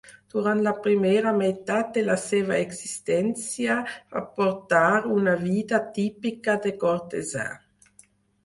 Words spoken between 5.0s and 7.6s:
una vida típica de cortesà.